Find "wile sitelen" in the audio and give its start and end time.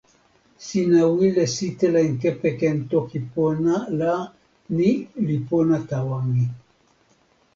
1.17-2.11